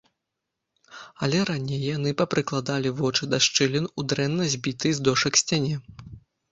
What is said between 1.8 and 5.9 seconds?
яны папрыкладалі вочы да шчылін у дрэнна збітай з дошак сцяне.